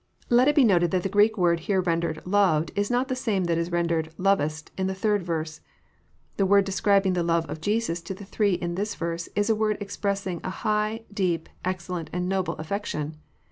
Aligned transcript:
was, 0.01 0.07
CEAF. 0.07 0.15
XI. 0.17 0.35
241 0.35 0.37
Let 0.39 0.47
it 0.47 0.55
be 0.55 0.73
noted 0.73 0.91
that 0.91 1.03
the 1.03 1.13
Greek 1.15 1.37
word 1.37 1.59
here 1.59 1.79
rendered" 1.81 2.25
loved, 2.25 2.71
is 2.75 2.89
not 2.89 3.07
the 3.07 3.15
same 3.15 3.43
that 3.43 3.57
is 3.59 3.71
rendered 3.71 4.11
'Movest," 4.17 4.71
in 4.75 4.87
the 4.87 4.95
Sd 4.95 5.21
verse. 5.21 5.61
The 6.37 6.45
word 6.47 6.65
describing 6.65 7.13
the 7.13 7.21
love 7.21 7.47
of 7.47 7.61
Jesus 7.61 8.01
to 8.01 8.15
the 8.15 8.25
three 8.25 8.53
in 8.53 8.73
this 8.73 8.95
verse 8.95 9.29
is 9.35 9.51
a 9.51 9.55
word 9.55 9.77
expressing 9.79 10.41
a 10.43 10.49
high, 10.49 11.03
deep, 11.13 11.49
excellent, 11.63 12.09
and 12.11 12.27
noble 12.27 12.55
affec 12.55 12.87
tion. 12.87 13.17